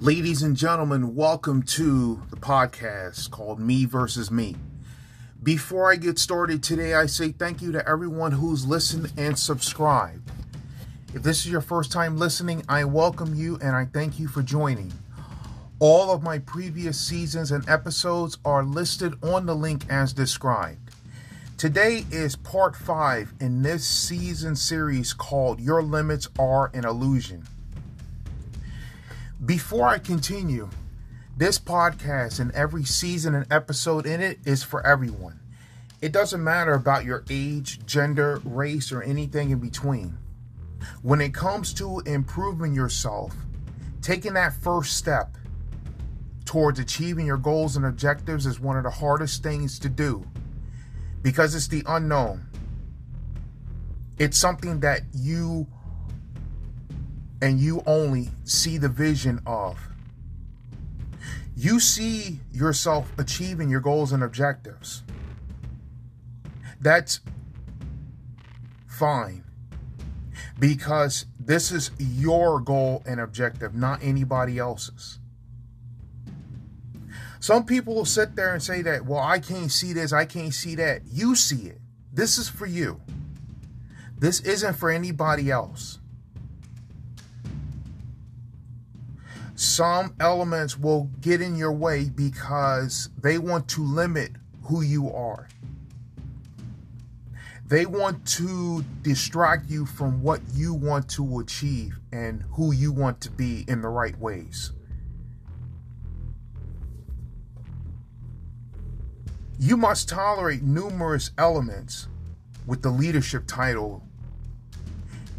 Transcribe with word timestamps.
Ladies 0.00 0.42
and 0.42 0.56
gentlemen, 0.56 1.14
welcome 1.14 1.62
to 1.62 2.22
the 2.30 2.36
podcast 2.36 3.30
called 3.30 3.60
Me 3.60 3.84
versus 3.84 4.30
Me. 4.30 4.56
Before 5.42 5.92
I 5.92 5.96
get 5.96 6.18
started 6.18 6.62
today, 6.62 6.94
I 6.94 7.04
say 7.04 7.32
thank 7.32 7.60
you 7.60 7.70
to 7.72 7.86
everyone 7.86 8.32
who's 8.32 8.66
listened 8.66 9.12
and 9.18 9.38
subscribed. 9.38 10.30
If 11.12 11.22
this 11.22 11.40
is 11.40 11.52
your 11.52 11.60
first 11.60 11.92
time 11.92 12.16
listening, 12.16 12.64
I 12.66 12.84
welcome 12.84 13.34
you 13.34 13.58
and 13.60 13.76
I 13.76 13.84
thank 13.84 14.18
you 14.18 14.26
for 14.26 14.40
joining. 14.40 14.90
All 15.80 16.10
of 16.10 16.22
my 16.22 16.38
previous 16.38 16.98
seasons 16.98 17.50
and 17.50 17.68
episodes 17.68 18.38
are 18.42 18.64
listed 18.64 19.22
on 19.22 19.44
the 19.44 19.54
link 19.54 19.84
as 19.90 20.14
described. 20.14 20.94
Today 21.58 22.06
is 22.10 22.36
part 22.36 22.74
five 22.74 23.34
in 23.38 23.60
this 23.60 23.86
season 23.86 24.56
series 24.56 25.12
called 25.12 25.60
Your 25.60 25.82
Limits 25.82 26.26
Are 26.38 26.70
an 26.72 26.86
Illusion. 26.86 27.46
Before 29.44 29.88
I 29.88 29.98
continue, 29.98 30.68
this 31.34 31.58
podcast 31.58 32.40
and 32.40 32.52
every 32.52 32.84
season 32.84 33.34
and 33.34 33.50
episode 33.50 34.04
in 34.04 34.20
it 34.20 34.38
is 34.44 34.62
for 34.62 34.86
everyone. 34.86 35.40
It 36.02 36.12
doesn't 36.12 36.44
matter 36.44 36.74
about 36.74 37.06
your 37.06 37.24
age, 37.30 37.86
gender, 37.86 38.42
race, 38.44 38.92
or 38.92 39.02
anything 39.02 39.48
in 39.48 39.58
between. 39.58 40.18
When 41.00 41.22
it 41.22 41.32
comes 41.32 41.72
to 41.74 42.00
improving 42.00 42.74
yourself, 42.74 43.34
taking 44.02 44.34
that 44.34 44.52
first 44.52 44.98
step 44.98 45.38
towards 46.44 46.78
achieving 46.78 47.24
your 47.24 47.38
goals 47.38 47.76
and 47.76 47.86
objectives 47.86 48.44
is 48.44 48.60
one 48.60 48.76
of 48.76 48.84
the 48.84 48.90
hardest 48.90 49.42
things 49.42 49.78
to 49.78 49.88
do 49.88 50.22
because 51.22 51.54
it's 51.54 51.68
the 51.68 51.82
unknown. 51.86 52.46
It's 54.18 54.36
something 54.36 54.80
that 54.80 55.00
you 55.14 55.66
and 57.42 57.58
you 57.58 57.82
only 57.86 58.30
see 58.44 58.78
the 58.78 58.88
vision 58.88 59.40
of. 59.46 59.78
You 61.56 61.80
see 61.80 62.40
yourself 62.52 63.12
achieving 63.18 63.68
your 63.68 63.80
goals 63.80 64.12
and 64.12 64.22
objectives. 64.22 65.02
That's 66.80 67.20
fine 68.86 69.44
because 70.58 71.26
this 71.38 71.72
is 71.72 71.90
your 71.98 72.60
goal 72.60 73.02
and 73.06 73.20
objective, 73.20 73.74
not 73.74 74.00
anybody 74.02 74.58
else's. 74.58 75.18
Some 77.40 77.64
people 77.64 77.94
will 77.94 78.04
sit 78.04 78.36
there 78.36 78.52
and 78.52 78.62
say 78.62 78.82
that, 78.82 79.06
well, 79.06 79.20
I 79.20 79.38
can't 79.38 79.72
see 79.72 79.94
this, 79.94 80.12
I 80.12 80.26
can't 80.26 80.52
see 80.52 80.74
that. 80.74 81.02
You 81.10 81.34
see 81.34 81.68
it. 81.68 81.80
This 82.12 82.36
is 82.36 82.50
for 82.50 82.66
you. 82.66 83.00
This 84.18 84.40
isn't 84.40 84.74
for 84.76 84.90
anybody 84.90 85.50
else. 85.50 85.99
Some 89.60 90.14
elements 90.20 90.78
will 90.78 91.10
get 91.20 91.42
in 91.42 91.54
your 91.54 91.70
way 91.70 92.08
because 92.08 93.10
they 93.20 93.36
want 93.36 93.68
to 93.68 93.82
limit 93.84 94.32
who 94.62 94.80
you 94.80 95.12
are. 95.12 95.48
They 97.66 97.84
want 97.84 98.26
to 98.38 98.82
distract 99.02 99.68
you 99.68 99.84
from 99.84 100.22
what 100.22 100.40
you 100.54 100.72
want 100.72 101.10
to 101.10 101.40
achieve 101.40 102.00
and 102.10 102.42
who 102.52 102.72
you 102.72 102.90
want 102.90 103.20
to 103.20 103.30
be 103.30 103.66
in 103.68 103.82
the 103.82 103.88
right 103.90 104.18
ways. 104.18 104.72
You 109.58 109.76
must 109.76 110.08
tolerate 110.08 110.62
numerous 110.62 111.32
elements 111.36 112.08
with 112.66 112.80
the 112.80 112.88
leadership 112.88 113.44
title. 113.46 114.02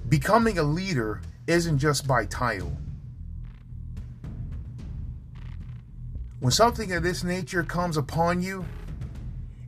Becoming 0.09 0.59
a 0.59 0.63
leader 0.63 1.23
isn't 1.47 1.79
just 1.79 2.07
by 2.07 2.27
title 2.27 2.77
When 6.41 6.49
something 6.49 6.91
of 6.91 7.03
this 7.03 7.23
nature 7.23 7.61
comes 7.61 7.97
upon 7.97 8.41
you, 8.41 8.65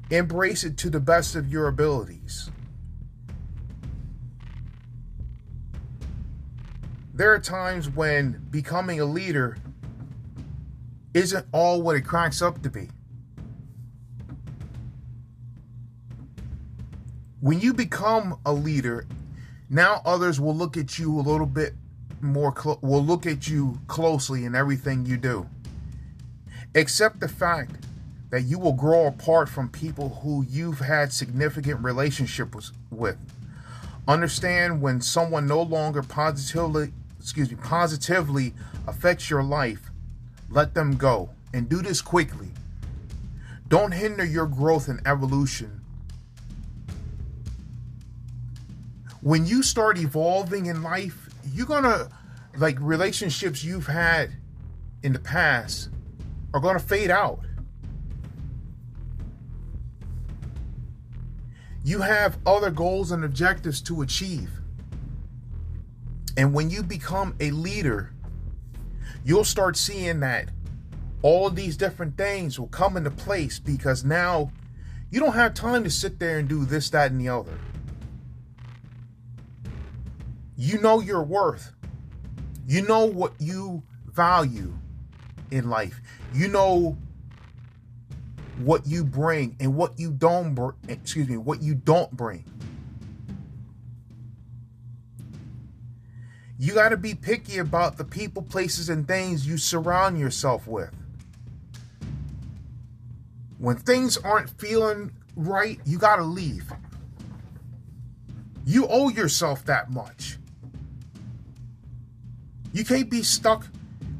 embrace 0.09 0.63
it 0.63 0.75
to 0.77 0.89
the 0.89 0.99
best 0.99 1.35
of 1.35 1.51
your 1.51 1.67
abilities. 1.67 2.49
There 7.13 7.31
are 7.31 7.39
times 7.39 7.91
when 7.91 8.47
becoming 8.49 8.99
a 8.99 9.05
leader 9.05 9.55
isn't 11.13 11.45
all 11.51 11.83
what 11.83 11.95
it 11.95 12.01
cracks 12.01 12.41
up 12.41 12.63
to 12.63 12.71
be. 12.71 12.89
When 17.39 17.59
you 17.59 17.75
become 17.75 18.39
a 18.47 18.51
leader, 18.51 19.05
now 19.69 20.01
others 20.05 20.41
will 20.41 20.55
look 20.55 20.75
at 20.75 20.97
you 20.97 21.19
a 21.19 21.21
little 21.21 21.45
bit 21.45 21.75
more, 22.19 22.51
cl- 22.59 22.79
will 22.81 23.05
look 23.05 23.27
at 23.27 23.47
you 23.47 23.79
closely 23.85 24.43
in 24.43 24.55
everything 24.55 25.05
you 25.05 25.17
do. 25.17 25.47
Accept 26.75 27.19
the 27.19 27.27
fact 27.27 27.85
that 28.31 28.41
you 28.41 28.57
will 28.57 28.73
grow 28.73 29.05
apart 29.05 29.47
from 29.47 29.69
people 29.69 30.09
who 30.23 30.43
you've 30.49 30.79
had 30.79 31.13
significant 31.13 31.83
relationships 31.83 32.71
with. 32.89 33.17
Understand 34.07 34.81
when 34.81 34.99
someone 34.99 35.45
no 35.45 35.61
longer 35.61 36.01
positively, 36.01 36.91
excuse 37.19 37.51
me, 37.51 37.57
positively 37.63 38.55
affects 38.87 39.29
your 39.29 39.43
life, 39.43 39.91
let 40.49 40.73
them 40.73 40.97
go 40.97 41.29
and 41.53 41.69
do 41.69 41.83
this 41.83 42.01
quickly. 42.01 42.49
Don't 43.67 43.91
hinder 43.91 44.25
your 44.25 44.47
growth 44.47 44.87
and 44.87 44.99
evolution. 45.05 45.81
When 49.21 49.45
you 49.45 49.61
start 49.61 49.99
evolving 49.99 50.65
in 50.65 50.81
life, 50.81 51.29
you're 51.53 51.67
going 51.67 51.83
to 51.83 52.09
like 52.57 52.77
relationships 52.79 53.63
you've 53.63 53.87
had 53.87 54.31
in 55.03 55.13
the 55.13 55.19
past 55.19 55.89
are 56.53 56.59
going 56.59 56.77
to 56.77 56.83
fade 56.83 57.09
out. 57.09 57.39
You 61.83 62.01
have 62.01 62.37
other 62.45 62.71
goals 62.71 63.11
and 63.11 63.25
objectives 63.25 63.81
to 63.81 64.01
achieve. 64.01 64.49
And 66.37 66.53
when 66.53 66.69
you 66.69 66.81
become 66.81 67.35
a 67.39 67.51
leader, 67.51 68.13
you'll 69.25 69.43
start 69.43 69.75
seeing 69.75 70.21
that 70.21 70.49
all 71.21 71.47
of 71.47 71.55
these 71.55 71.77
different 71.77 72.17
things 72.17 72.59
will 72.59 72.67
come 72.67 72.97
into 72.97 73.11
place 73.11 73.59
because 73.59 74.03
now 74.03 74.51
you 75.11 75.19
don't 75.19 75.33
have 75.33 75.53
time 75.53 75.83
to 75.83 75.89
sit 75.89 76.19
there 76.19 76.39
and 76.39 76.47
do 76.47 76.65
this, 76.65 76.89
that, 76.91 77.11
and 77.11 77.19
the 77.19 77.29
other. 77.29 77.57
You 80.55 80.79
know 80.79 81.01
your 81.01 81.23
worth. 81.23 81.71
You 82.67 82.81
know 82.83 83.05
what 83.05 83.33
you 83.39 83.83
value 84.05 84.73
in 85.53 85.69
life. 85.69 86.01
You 86.33 86.47
know 86.47 86.97
what 88.57 88.85
you 88.85 89.03
bring 89.03 89.55
and 89.59 89.75
what 89.75 89.99
you 89.99 90.11
don't 90.11 90.53
br- 90.53 90.71
excuse 90.87 91.27
me, 91.27 91.37
what 91.37 91.61
you 91.61 91.75
don't 91.75 92.11
bring. 92.11 92.43
You 96.57 96.73
got 96.73 96.89
to 96.89 96.97
be 96.97 97.13
picky 97.13 97.57
about 97.57 97.97
the 97.97 98.03
people, 98.03 98.41
places 98.41 98.89
and 98.89 99.07
things 99.07 99.45
you 99.45 99.57
surround 99.57 100.19
yourself 100.19 100.67
with. 100.67 100.91
When 103.57 103.77
things 103.77 104.17
aren't 104.17 104.49
feeling 104.49 105.11
right, 105.35 105.79
you 105.85 105.97
got 105.97 106.17
to 106.17 106.23
leave. 106.23 106.71
You 108.65 108.87
owe 108.87 109.09
yourself 109.09 109.65
that 109.65 109.91
much. 109.91 110.37
You 112.71 112.85
can't 112.85 113.09
be 113.09 113.23
stuck 113.23 113.67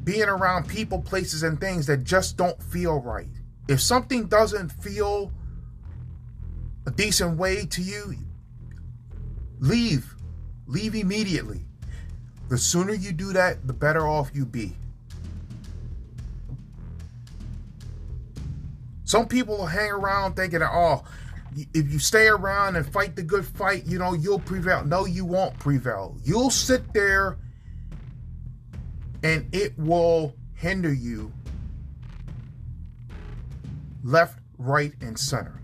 being 0.04 0.28
around 0.28 0.68
people, 0.68 1.00
places, 1.00 1.42
and 1.42 1.58
things 1.58 1.86
that 1.86 2.04
just 2.04 2.36
don't 2.36 2.62
feel 2.62 3.00
right. 3.00 3.26
If 3.68 3.80
something 3.80 4.26
doesn't 4.26 4.70
feel 4.70 5.32
a 6.86 6.90
decent 6.90 7.38
way 7.38 7.64
to 7.66 7.82
you, 7.82 8.14
leave. 9.58 10.14
Leave 10.66 10.94
immediately. 10.94 11.64
The 12.48 12.58
sooner 12.58 12.92
you 12.92 13.12
do 13.12 13.32
that, 13.32 13.66
the 13.66 13.72
better 13.72 14.06
off 14.06 14.30
you 14.34 14.44
be. 14.44 14.76
Some 19.04 19.26
people 19.26 19.58
will 19.58 19.66
hang 19.66 19.90
around 19.90 20.34
thinking 20.34 20.62
oh, 20.62 21.04
if 21.72 21.92
you 21.92 21.98
stay 21.98 22.26
around 22.26 22.76
and 22.76 22.86
fight 22.90 23.16
the 23.16 23.22
good 23.22 23.46
fight, 23.46 23.86
you 23.86 23.98
know, 23.98 24.12
you'll 24.12 24.40
prevail. 24.40 24.84
No, 24.84 25.06
you 25.06 25.24
won't 25.24 25.58
prevail. 25.58 26.16
You'll 26.24 26.50
sit 26.50 26.92
there 26.92 27.38
and 29.24 29.52
it 29.54 29.76
will 29.78 30.36
hinder 30.52 30.92
you 30.92 31.32
left, 34.04 34.38
right, 34.58 34.92
and 35.00 35.18
center. 35.18 35.60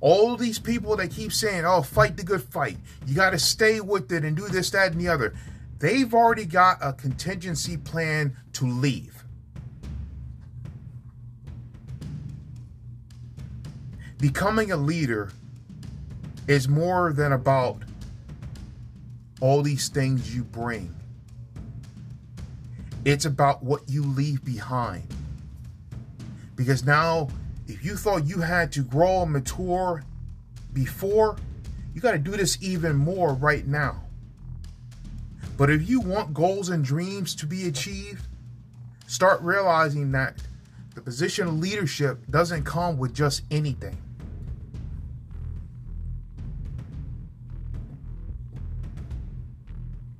All 0.00 0.36
these 0.36 0.58
people 0.58 0.96
that 0.96 1.12
keep 1.12 1.32
saying, 1.32 1.64
oh, 1.64 1.80
fight 1.80 2.16
the 2.16 2.24
good 2.24 2.42
fight, 2.42 2.76
you 3.06 3.14
got 3.14 3.30
to 3.30 3.38
stay 3.38 3.80
with 3.80 4.10
it 4.12 4.24
and 4.24 4.36
do 4.36 4.48
this, 4.48 4.68
that, 4.70 4.92
and 4.92 5.00
the 5.00 5.08
other, 5.08 5.32
they've 5.78 6.12
already 6.12 6.44
got 6.44 6.78
a 6.82 6.92
contingency 6.92 7.76
plan 7.76 8.36
to 8.54 8.66
leave. 8.66 9.24
Becoming 14.18 14.72
a 14.72 14.76
leader 14.76 15.30
is 16.48 16.68
more 16.68 17.12
than 17.12 17.32
about 17.32 17.82
all 19.40 19.62
these 19.62 19.88
things 19.88 20.34
you 20.34 20.42
bring 20.42 20.94
It's 23.04 23.24
about 23.24 23.62
what 23.62 23.88
you 23.88 24.02
leave 24.02 24.44
behind. 24.44 25.06
Because 26.56 26.84
now, 26.84 27.28
if 27.66 27.84
you 27.84 27.96
thought 27.96 28.26
you 28.26 28.40
had 28.40 28.72
to 28.72 28.82
grow 28.82 29.22
and 29.22 29.32
mature 29.32 30.04
before, 30.72 31.36
you 31.94 32.00
got 32.00 32.12
to 32.12 32.18
do 32.18 32.32
this 32.32 32.56
even 32.62 32.96
more 32.96 33.34
right 33.34 33.66
now. 33.66 34.02
But 35.56 35.70
if 35.70 35.88
you 35.88 36.00
want 36.00 36.34
goals 36.34 36.68
and 36.68 36.84
dreams 36.84 37.34
to 37.36 37.46
be 37.46 37.68
achieved, 37.68 38.26
start 39.06 39.40
realizing 39.42 40.12
that 40.12 40.36
the 40.94 41.00
position 41.00 41.48
of 41.48 41.58
leadership 41.58 42.18
doesn't 42.30 42.64
come 42.64 42.98
with 42.98 43.14
just 43.14 43.42
anything. 43.50 43.96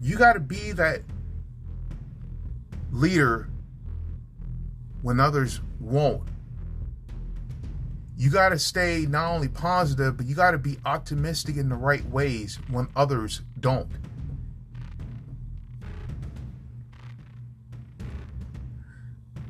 You 0.00 0.16
got 0.16 0.34
to 0.34 0.40
be 0.40 0.72
that 0.72 1.02
leader 2.94 3.48
when 5.02 5.18
others 5.18 5.60
won't. 5.80 6.22
You 8.16 8.30
got 8.30 8.50
to 8.50 8.58
stay 8.58 9.06
not 9.08 9.32
only 9.32 9.48
positive, 9.48 10.16
but 10.16 10.26
you 10.26 10.36
got 10.36 10.52
to 10.52 10.58
be 10.58 10.78
optimistic 10.86 11.56
in 11.56 11.68
the 11.68 11.74
right 11.74 12.08
ways 12.08 12.60
when 12.70 12.88
others 12.94 13.42
don't. 13.58 13.90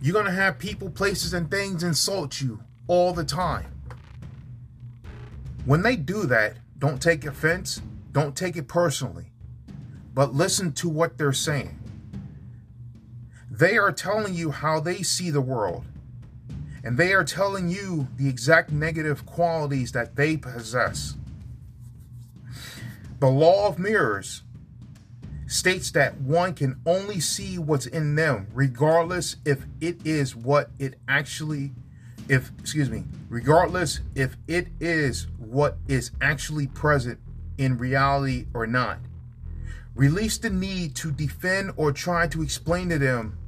You're 0.01 0.15
going 0.15 0.27
to 0.27 0.33
have 0.33 0.59
people, 0.59 0.91
places, 0.91 1.35
and 1.35 1.51
things 1.51 1.83
insult 1.83 2.41
you 2.41 2.61
all 2.89 3.13
the 3.13 3.25
time. 3.25 3.71
When 5.67 5.83
they 5.83 5.97
do 5.97 6.25
that, 6.27 6.57
don't 6.79 7.01
take 7.01 7.25
offense, 7.25 7.81
don't 8.13 8.35
take 8.35 8.57
it 8.57 8.69
personally, 8.69 9.33
but 10.15 10.35
listen 10.35 10.73
to 10.75 10.89
what 10.89 11.17
they're 11.19 11.33
saying. 11.33 11.84
They 13.57 13.79
are 13.79 13.93
telling 13.93 14.35
you 14.35 14.51
how 14.51 14.81
they 14.81 15.03
see 15.03 15.31
the 15.31 15.41
world, 15.41 15.85
and 16.83 16.97
they 16.97 17.13
are 17.13 17.23
telling 17.23 17.69
you 17.69 18.09
the 18.17 18.29
exact 18.29 18.73
negative 18.73 19.25
qualities 19.27 19.93
that 19.93 20.17
they 20.17 20.37
possess. 20.37 21.15
The 23.21 23.29
law 23.29 23.69
of 23.69 23.79
mirrors 23.79 24.43
states 25.47 25.93
that 25.93 26.21
one 26.21 26.55
can 26.55 26.81
only 26.85 27.21
see 27.21 27.57
what's 27.57 27.87
in 27.87 28.17
them, 28.17 28.49
regardless 28.53 29.37
if 29.45 29.67
it 29.81 30.05
is 30.05 30.35
what 30.35 30.71
it 30.81 30.99
actually, 31.07 31.71
if, 32.29 32.51
excuse 32.59 32.91
me, 32.91 33.05
regardless 33.29 34.01
if 34.17 34.37
it 34.49 34.67
is 34.81 35.29
what 35.39 35.77
is 35.87 36.11
actually 36.21 36.67
present 36.67 37.21
in 37.57 37.79
reality 37.79 38.47
or 38.53 38.67
not. 38.67 38.99
Release 39.95 40.39
the 40.39 40.51
need 40.51 40.97
to 40.97 41.13
defend 41.13 41.71
or 41.77 41.93
try 41.93 42.27
to 42.27 42.43
explain 42.43 42.89
to 42.89 42.99
them 42.99 43.39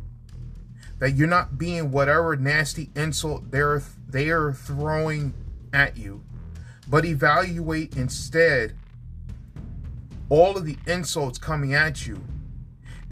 that 0.98 1.14
you're 1.14 1.28
not 1.28 1.58
being 1.58 1.90
whatever 1.90 2.36
nasty 2.36 2.90
insult 2.94 3.50
they're 3.50 3.82
they're 4.08 4.52
throwing 4.52 5.34
at 5.72 5.96
you, 5.96 6.22
but 6.88 7.04
evaluate 7.04 7.96
instead 7.96 8.74
all 10.28 10.56
of 10.56 10.64
the 10.64 10.78
insults 10.86 11.38
coming 11.38 11.74
at 11.74 12.06
you 12.06 12.22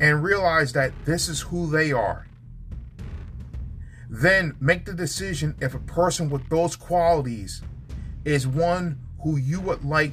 and 0.01 0.25
realize 0.25 0.73
that 0.73 0.93
this 1.05 1.29
is 1.29 1.43
who 1.43 1.71
they 1.71 1.93
are. 1.93 2.27
Then 4.09 4.57
make 4.61 4.85
the 4.85 4.95
decision 4.95 5.55
if 5.61 5.75
a 5.75 5.79
person 5.79 6.31
with 6.31 6.49
those 6.49 6.77
qualities 6.77 7.63
is 8.25 8.47
one 8.47 8.99
who 9.23 9.37
you 9.37 9.61
would 9.61 9.85
like 9.85 10.13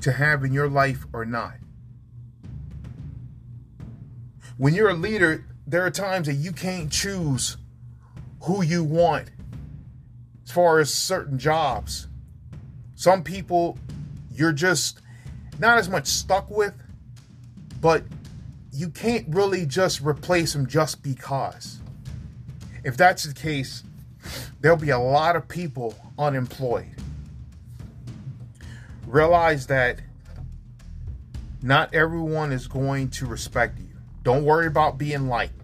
to 0.00 0.12
have 0.12 0.44
in 0.44 0.52
your 0.52 0.68
life 0.68 1.06
or 1.12 1.24
not. 1.24 1.54
When 4.56 4.74
you're 4.74 4.90
a 4.90 4.94
leader, 4.94 5.44
there 5.68 5.84
are 5.84 5.90
times 5.90 6.26
that 6.26 6.34
you 6.34 6.50
can't 6.50 6.90
choose 6.90 7.58
who 8.44 8.62
you 8.62 8.82
want 8.82 9.30
as 10.46 10.50
far 10.50 10.78
as 10.78 10.92
certain 10.92 11.38
jobs. 11.38 12.08
Some 12.94 13.22
people, 13.22 13.78
you're 14.32 14.54
just 14.54 15.02
not 15.58 15.76
as 15.76 15.90
much 15.90 16.06
stuck 16.06 16.50
with, 16.50 16.72
but 17.82 18.02
you 18.72 18.88
can't 18.88 19.26
really 19.28 19.66
just 19.66 20.00
replace 20.00 20.54
them 20.54 20.66
just 20.66 21.02
because. 21.02 21.80
If 22.82 22.96
that's 22.96 23.24
the 23.24 23.34
case, 23.34 23.84
there'll 24.62 24.78
be 24.78 24.90
a 24.90 24.98
lot 24.98 25.36
of 25.36 25.48
people 25.48 25.94
unemployed. 26.18 26.96
Realize 29.06 29.66
that 29.66 30.00
not 31.60 31.94
everyone 31.94 32.52
is 32.52 32.66
going 32.66 33.10
to 33.10 33.26
respect 33.26 33.78
you. 33.78 33.97
Don't 34.22 34.44
worry 34.44 34.66
about 34.66 34.98
being 34.98 35.28
liked. 35.28 35.54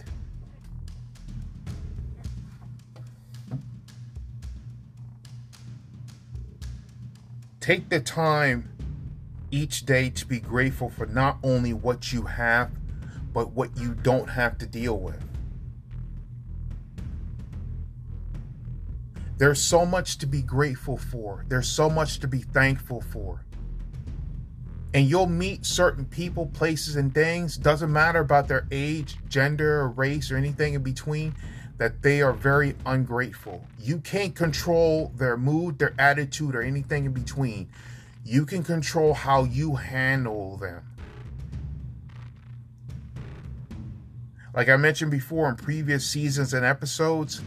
Take 7.61 7.89
the 7.89 8.01
time 8.01 8.71
each 9.51 9.87
day 9.87 10.11
to 10.11 10.27
be 10.27 10.41
grateful 10.41 10.91
for 10.91 11.07
not 11.07 11.39
only 11.43 11.73
what 11.73 12.13
you 12.13 12.23
have, 12.23 12.71
but 13.33 13.53
what 13.53 13.77
you 13.79 13.95
don't 13.95 14.29
have 14.29 14.59
to 14.59 14.67
deal 14.67 14.99
with. 14.99 15.23
There's 19.39 19.61
so 19.61 19.85
much 19.85 20.19
to 20.19 20.27
be 20.27 20.43
grateful 20.43 20.97
for. 20.97 21.45
There's 21.49 21.69
so 21.69 21.91
much 21.91 22.21
to 22.21 22.29
be 22.29 22.41
thankful 22.41 23.01
for. 23.01 23.44
And 24.95 25.11
you'll 25.11 25.27
meet 25.27 25.67
certain 25.67 26.05
people, 26.05 26.47
places, 26.47 26.95
and 26.95 27.13
things, 27.13 27.57
doesn't 27.57 27.93
matter 27.93 28.21
about 28.21 28.47
their 28.47 28.65
age, 28.71 29.17
gender, 29.29 29.81
or 29.81 29.89
race, 29.89 30.31
or 30.31 30.37
anything 30.37 30.75
in 30.75 30.85
between, 30.85 31.35
that 31.79 32.01
they 32.03 32.23
are 32.23 32.33
very 32.33 32.77
ungrateful. 32.87 33.67
You 33.81 33.99
can't 33.99 34.37
control 34.37 35.11
their 35.17 35.37
mood, 35.37 35.81
their 35.81 35.95
attitude, 35.99 36.55
or 36.55 36.63
anything 36.63 37.07
in 37.07 37.13
between. 37.13 37.69
You 38.25 38.47
can 38.47 38.63
control 38.63 39.15
how 39.15 39.43
you 39.43 39.75
handle 39.75 40.59
them. 40.59 40.85
Like 44.55 44.69
I 44.69 44.77
mentioned 44.77 45.11
before 45.11 45.49
in 45.49 45.57
previous 45.57 46.07
seasons 46.07 46.55
and 46.55 46.65
episodes, 46.65 47.43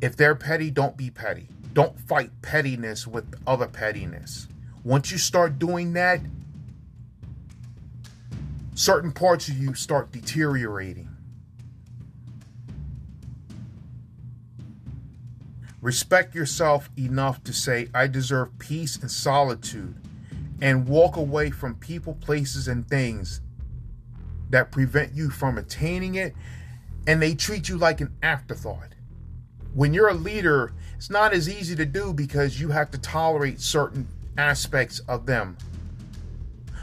if 0.00 0.14
they're 0.14 0.36
petty, 0.36 0.70
don't 0.70 0.96
be 0.96 1.10
petty. 1.10 1.48
Don't 1.72 1.98
fight 1.98 2.30
pettiness 2.40 3.04
with 3.04 3.24
other 3.48 3.66
pettiness. 3.66 4.46
Once 4.86 5.10
you 5.10 5.18
start 5.18 5.58
doing 5.58 5.94
that, 5.94 6.20
certain 8.74 9.10
parts 9.10 9.48
of 9.48 9.58
you 9.58 9.74
start 9.74 10.12
deteriorating. 10.12 11.08
Respect 15.80 16.36
yourself 16.36 16.88
enough 16.96 17.42
to 17.42 17.52
say, 17.52 17.88
I 17.92 18.06
deserve 18.06 18.56
peace 18.60 18.94
and 18.96 19.10
solitude, 19.10 19.96
and 20.60 20.86
walk 20.86 21.16
away 21.16 21.50
from 21.50 21.74
people, 21.74 22.14
places, 22.14 22.68
and 22.68 22.88
things 22.88 23.40
that 24.50 24.70
prevent 24.70 25.12
you 25.14 25.30
from 25.30 25.58
attaining 25.58 26.14
it, 26.14 26.32
and 27.08 27.20
they 27.20 27.34
treat 27.34 27.68
you 27.68 27.76
like 27.76 28.00
an 28.00 28.14
afterthought. 28.22 28.90
When 29.74 29.92
you're 29.92 30.10
a 30.10 30.14
leader, 30.14 30.72
it's 30.94 31.10
not 31.10 31.32
as 31.32 31.48
easy 31.48 31.74
to 31.74 31.84
do 31.84 32.12
because 32.12 32.60
you 32.60 32.68
have 32.68 32.92
to 32.92 32.98
tolerate 32.98 33.60
certain 33.60 34.06
aspects 34.38 35.00
of 35.00 35.26
them. 35.26 35.56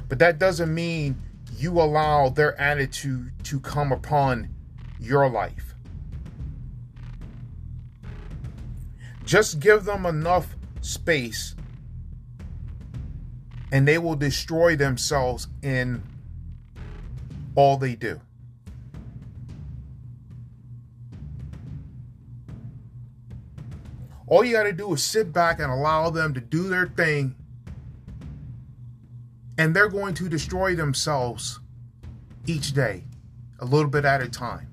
But 0.10 0.19
that 0.19 0.39
doesn't 0.39 0.74
mean 0.74 1.22
you 1.57 1.79
allow 1.79 2.29
their 2.29 2.60
attitude 2.60 3.31
to 3.43 3.60
come 3.60 3.91
upon 3.91 4.50
your 5.00 5.29
life. 5.29 5.75
Just 9.25 9.60
give 9.60 9.86
them 9.86 10.05
enough 10.05 10.55
space 10.81 11.55
and 13.72 13.88
they 13.88 13.98
will 13.98 14.15
destroy 14.15 14.75
themselves 14.75 15.48
in 15.63 16.03
all 17.55 17.77
they 17.77 17.95
do. 17.95 18.22
All 24.27 24.43
you 24.43 24.53
got 24.53 24.63
to 24.63 24.74
do 24.74 24.93
is 24.93 25.03
sit 25.03 25.33
back 25.33 25.60
and 25.60 25.72
allow 25.72 26.10
them 26.10 26.33
to 26.36 26.39
do 26.39 26.69
their 26.69 26.88
thing, 26.88 27.36
and 29.57 29.75
they're 29.75 29.89
going 29.89 30.13
to 30.15 30.29
destroy 30.29 30.75
themselves 30.75 31.60
each 32.45 32.74
day, 32.74 33.03
a 33.60 33.65
little 33.65 33.89
bit 33.89 34.05
at 34.05 34.22
a 34.22 34.29
time. 34.29 34.67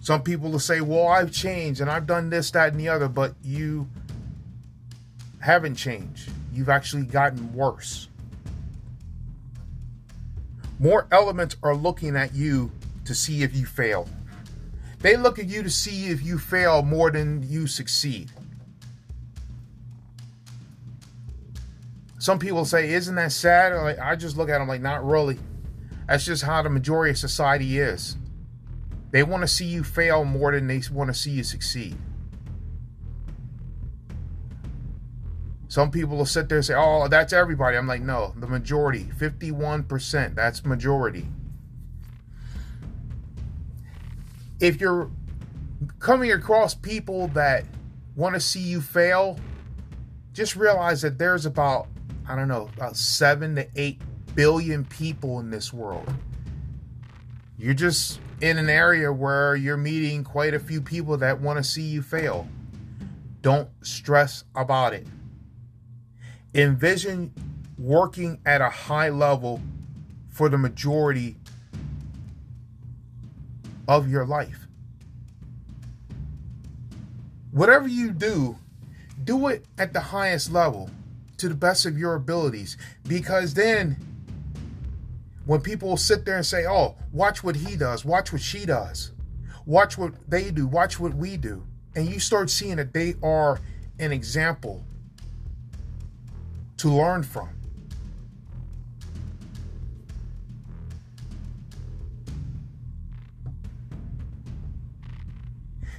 Some 0.00 0.22
people 0.22 0.50
will 0.50 0.58
say, 0.58 0.82
well, 0.82 1.08
I've 1.08 1.32
changed 1.32 1.80
and 1.80 1.90
I've 1.90 2.06
done 2.06 2.28
this, 2.28 2.50
that, 2.50 2.72
and 2.72 2.80
the 2.80 2.90
other, 2.90 3.08
but 3.08 3.34
you 3.42 3.88
haven't 5.40 5.76
changed. 5.76 6.30
You've 6.52 6.68
actually 6.68 7.04
gotten 7.04 7.54
worse. 7.54 8.08
More 10.78 11.06
elements 11.10 11.56
are 11.62 11.74
looking 11.74 12.16
at 12.16 12.34
you 12.34 12.70
to 13.06 13.14
see 13.14 13.42
if 13.42 13.56
you 13.56 13.64
fail. 13.64 14.08
They 14.98 15.16
look 15.16 15.38
at 15.38 15.46
you 15.46 15.62
to 15.62 15.70
see 15.70 16.06
if 16.06 16.22
you 16.22 16.38
fail 16.38 16.82
more 16.82 17.10
than 17.10 17.42
you 17.48 17.66
succeed. 17.66 18.30
Some 22.24 22.38
people 22.38 22.64
say, 22.64 22.94
"Isn't 22.94 23.16
that 23.16 23.32
sad?" 23.32 23.74
Like 23.74 23.98
I 23.98 24.16
just 24.16 24.38
look 24.38 24.48
at 24.48 24.56
them 24.56 24.66
like, 24.66 24.80
"Not 24.80 25.04
really." 25.04 25.38
That's 26.08 26.24
just 26.24 26.42
how 26.42 26.62
the 26.62 26.70
majority 26.70 27.10
of 27.10 27.18
society 27.18 27.78
is. 27.78 28.16
They 29.10 29.22
want 29.22 29.42
to 29.42 29.46
see 29.46 29.66
you 29.66 29.84
fail 29.84 30.24
more 30.24 30.50
than 30.50 30.66
they 30.66 30.80
want 30.90 31.08
to 31.08 31.14
see 31.14 31.32
you 31.32 31.42
succeed. 31.42 31.98
Some 35.68 35.90
people 35.90 36.16
will 36.16 36.24
sit 36.24 36.48
there 36.48 36.56
and 36.56 36.64
say, 36.64 36.72
"Oh, 36.74 37.08
that's 37.08 37.34
everybody." 37.34 37.76
I'm 37.76 37.86
like, 37.86 38.00
"No, 38.00 38.32
the 38.38 38.46
majority, 38.46 39.10
51%, 39.18 40.34
that's 40.34 40.64
majority." 40.64 41.28
If 44.60 44.80
you're 44.80 45.10
coming 45.98 46.32
across 46.32 46.74
people 46.74 47.28
that 47.34 47.66
want 48.16 48.34
to 48.34 48.40
see 48.40 48.62
you 48.62 48.80
fail, 48.80 49.38
just 50.32 50.56
realize 50.56 51.02
that 51.02 51.18
there's 51.18 51.44
about 51.44 51.88
I 52.26 52.36
don't 52.36 52.48
know, 52.48 52.70
about 52.76 52.96
7 52.96 53.56
to 53.56 53.68
8 53.76 54.00
billion 54.34 54.84
people 54.84 55.40
in 55.40 55.50
this 55.50 55.72
world. 55.72 56.12
You're 57.58 57.74
just 57.74 58.20
in 58.40 58.58
an 58.58 58.68
area 58.68 59.12
where 59.12 59.56
you're 59.56 59.76
meeting 59.76 60.24
quite 60.24 60.54
a 60.54 60.58
few 60.58 60.80
people 60.80 61.16
that 61.18 61.40
want 61.40 61.58
to 61.58 61.64
see 61.64 61.82
you 61.82 62.02
fail. 62.02 62.48
Don't 63.42 63.68
stress 63.82 64.44
about 64.54 64.94
it. 64.94 65.06
Envision 66.54 67.32
working 67.78 68.40
at 68.46 68.60
a 68.60 68.70
high 68.70 69.10
level 69.10 69.60
for 70.28 70.48
the 70.48 70.58
majority 70.58 71.36
of 73.86 74.08
your 74.08 74.24
life. 74.24 74.66
Whatever 77.50 77.86
you 77.86 78.10
do, 78.10 78.56
do 79.22 79.48
it 79.48 79.64
at 79.78 79.92
the 79.92 80.00
highest 80.00 80.50
level 80.50 80.90
to 81.38 81.48
the 81.48 81.54
best 81.54 81.86
of 81.86 81.98
your 81.98 82.14
abilities 82.14 82.76
because 83.06 83.54
then 83.54 83.96
when 85.46 85.60
people 85.60 85.96
sit 85.96 86.24
there 86.24 86.36
and 86.36 86.46
say, 86.46 86.66
"Oh, 86.66 86.96
watch 87.12 87.44
what 87.44 87.56
he 87.56 87.76
does, 87.76 88.04
watch 88.04 88.32
what 88.32 88.40
she 88.40 88.64
does, 88.64 89.12
watch 89.66 89.98
what 89.98 90.14
they 90.28 90.50
do, 90.50 90.66
watch 90.66 90.98
what 90.98 91.14
we 91.14 91.36
do," 91.36 91.64
and 91.94 92.08
you 92.08 92.18
start 92.18 92.50
seeing 92.50 92.76
that 92.76 92.92
they 92.92 93.14
are 93.22 93.60
an 93.98 94.12
example 94.12 94.84
to 96.78 96.88
learn 96.88 97.22
from. 97.22 97.50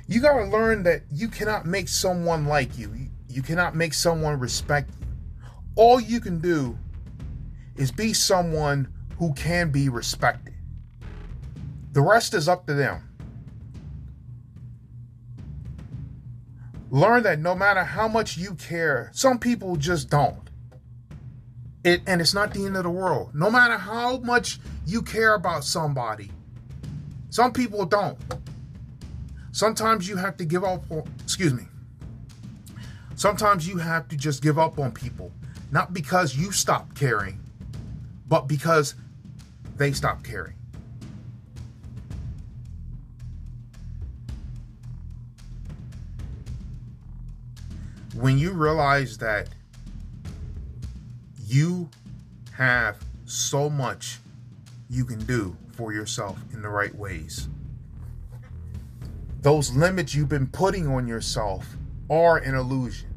You 0.07 0.21
got 0.21 0.37
to 0.37 0.45
learn 0.45 0.83
that 0.83 1.01
you 1.11 1.27
cannot 1.27 1.65
make 1.65 1.87
someone 1.87 2.45
like 2.45 2.77
you. 2.77 2.93
You 3.27 3.41
cannot 3.41 3.75
make 3.75 3.93
someone 3.93 4.39
respect 4.39 4.91
you. 4.99 5.04
All 5.75 5.99
you 5.99 6.19
can 6.19 6.39
do 6.39 6.77
is 7.75 7.91
be 7.91 8.13
someone 8.13 8.87
who 9.17 9.33
can 9.33 9.71
be 9.71 9.89
respected. 9.89 10.53
The 11.91 12.01
rest 12.01 12.33
is 12.33 12.47
up 12.47 12.67
to 12.67 12.73
them. 12.73 13.01
Learn 16.89 17.23
that 17.23 17.39
no 17.39 17.55
matter 17.55 17.83
how 17.83 18.07
much 18.07 18.37
you 18.37 18.55
care, 18.55 19.09
some 19.13 19.39
people 19.39 19.75
just 19.75 20.09
don't. 20.09 20.49
It, 21.83 22.01
and 22.07 22.21
it's 22.21 22.33
not 22.33 22.53
the 22.53 22.65
end 22.65 22.77
of 22.77 22.83
the 22.83 22.89
world. 22.89 23.35
No 23.35 23.51
matter 23.51 23.77
how 23.77 24.17
much 24.19 24.59
you 24.85 25.01
care 25.01 25.35
about 25.35 25.63
somebody, 25.63 26.31
some 27.29 27.51
people 27.51 27.85
don't. 27.85 28.17
Sometimes 29.51 30.07
you 30.07 30.15
have 30.15 30.37
to 30.37 30.45
give 30.45 30.63
up 30.63 30.83
excuse 31.23 31.53
me. 31.53 31.63
Sometimes 33.15 33.67
you 33.67 33.77
have 33.77 34.07
to 34.09 34.17
just 34.17 34.41
give 34.41 34.59
up 34.59 34.79
on 34.79 34.91
people, 34.91 35.31
not 35.75 35.93
because 35.93 36.37
you 36.37 36.53
stop 36.53 36.95
caring, 36.95 37.37
but 38.29 38.47
because 38.47 38.95
they 39.75 39.91
stop 39.91 40.23
caring. 40.23 40.55
When 48.13 48.37
you 48.37 48.51
realize 48.53 49.17
that 49.17 49.49
you 51.45 51.89
have 52.53 52.97
so 53.25 53.69
much 53.69 54.19
you 54.89 55.03
can 55.03 55.19
do 55.25 55.57
for 55.73 55.91
yourself 55.91 56.39
in 56.53 56.61
the 56.61 56.69
right 56.69 56.95
ways. 56.95 57.49
Those 59.41 59.73
limits 59.73 60.15
you've 60.15 60.29
been 60.29 60.47
putting 60.47 60.87
on 60.87 61.05
yourself 61.05 61.75
are 62.09 62.37
an 62.37 62.55
illusion. 62.55 63.14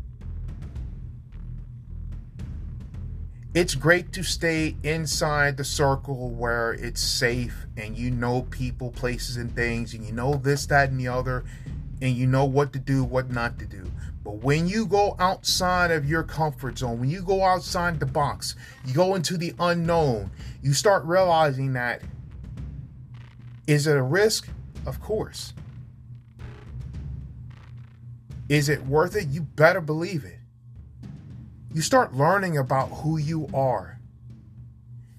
It's 3.59 3.75
great 3.75 4.13
to 4.13 4.23
stay 4.23 4.77
inside 4.85 5.57
the 5.57 5.65
circle 5.65 6.31
where 6.31 6.75
it's 6.75 7.01
safe 7.01 7.67
and 7.77 7.99
you 7.99 8.09
know 8.09 8.43
people, 8.43 8.93
places, 8.93 9.37
and 9.37 9.53
things, 9.53 9.95
and 9.95 10.07
you 10.07 10.13
know 10.13 10.37
this, 10.37 10.65
that, 10.67 10.91
and 10.91 11.01
the 11.01 11.09
other, 11.09 11.43
and 12.01 12.15
you 12.15 12.25
know 12.25 12.45
what 12.45 12.73
to 12.73 12.79
do, 12.79 13.03
what 13.03 13.33
not 13.33 13.59
to 13.59 13.67
do. 13.67 13.91
But 14.23 14.45
when 14.45 14.69
you 14.69 14.87
go 14.87 15.17
outside 15.19 15.91
of 15.91 16.09
your 16.09 16.23
comfort 16.23 16.79
zone, 16.79 17.01
when 17.01 17.11
you 17.11 17.21
go 17.21 17.43
outside 17.43 17.99
the 17.99 18.07
box, 18.07 18.55
you 18.87 18.95
go 18.95 19.17
into 19.17 19.37
the 19.37 19.53
unknown, 19.59 20.31
you 20.63 20.73
start 20.73 21.05
realizing 21.05 21.73
that 21.73 22.03
is 23.67 23.89
it 23.89 23.97
a 23.97 24.03
risk? 24.03 24.49
Of 24.87 25.01
course. 25.01 25.53
Is 28.49 28.69
it 28.69 28.87
worth 28.87 29.17
it? 29.17 29.27
You 29.27 29.41
better 29.41 29.81
believe 29.81 30.25
it 30.25 30.38
you 31.79 31.83
start 31.83 32.13
learning 32.13 32.59
about 32.59 32.89
who 32.89 33.19
you 33.19 33.49
are. 33.55 34.01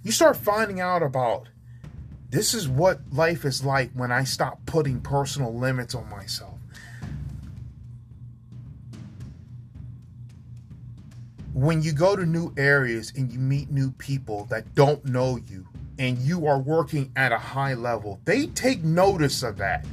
You 0.03 0.11
start 0.11 0.35
finding 0.35 0.81
out 0.81 1.01
about 1.01 1.47
this 2.31 2.53
is 2.53 2.67
what 2.67 2.99
life 3.13 3.45
is 3.45 3.63
like 3.63 3.91
when 3.93 4.11
I 4.11 4.25
stop 4.25 4.65
putting 4.65 4.99
personal 4.99 5.57
limits 5.57 5.95
on 5.95 6.09
myself. 6.09 6.55
When 11.53 11.81
you 11.81 11.93
go 11.93 12.17
to 12.17 12.25
new 12.25 12.53
areas 12.57 13.13
and 13.15 13.31
you 13.31 13.39
meet 13.39 13.71
new 13.71 13.91
people 13.91 14.43
that 14.49 14.75
don't 14.75 15.05
know 15.05 15.39
you 15.47 15.65
and 15.97 16.17
you 16.17 16.45
are 16.45 16.59
working 16.59 17.13
at 17.15 17.31
a 17.31 17.37
high 17.37 17.73
level, 17.73 18.19
they 18.25 18.47
take 18.47 18.83
notice 18.83 19.43
of 19.43 19.55
that. 19.59 19.85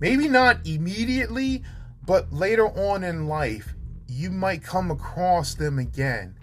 Maybe 0.00 0.28
not 0.28 0.66
immediately, 0.66 1.62
but 2.04 2.32
later 2.32 2.66
on 2.66 3.04
in 3.04 3.28
life, 3.28 3.76
you 4.08 4.30
might 4.30 4.62
come 4.62 4.90
across 4.90 5.54
them 5.54 5.78
again. 5.78 6.34